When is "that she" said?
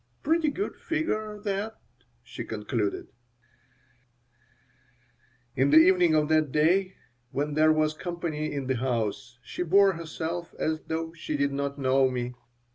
1.43-2.43